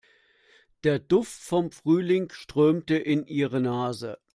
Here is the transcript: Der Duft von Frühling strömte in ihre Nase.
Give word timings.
Der 0.83 0.97
Duft 0.97 1.43
von 1.43 1.69
Frühling 1.69 2.31
strömte 2.31 2.97
in 2.97 3.27
ihre 3.27 3.61
Nase. 3.61 4.17